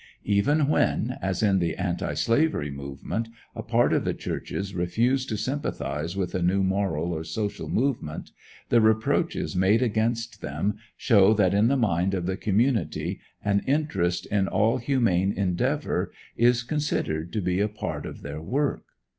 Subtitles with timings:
[0.25, 6.17] Even when, as in the antislavery movement, a part of the churches refuse to sympathize
[6.17, 8.31] with a new moral or social movement,
[8.69, 14.25] the reproaches made against them show that in the mind of the community an interest
[14.25, 18.85] in all humane endeavor is considered to be a part of their work.